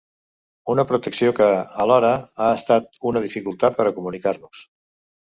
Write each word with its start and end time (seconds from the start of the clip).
Una 0.73 0.85
protecció 0.91 1.35
que, 1.41 1.51
alhora, 1.85 2.11
ha 2.41 2.49
estat 2.63 2.91
una 3.13 3.25
dificultat 3.29 3.81
per 3.83 3.91
a 3.93 3.97
comunicar-nos. 4.03 4.69